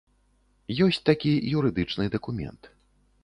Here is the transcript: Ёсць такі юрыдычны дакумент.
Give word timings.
Ёсць 0.85 0.99
такі 1.09 1.31
юрыдычны 1.59 2.09
дакумент. 2.17 2.61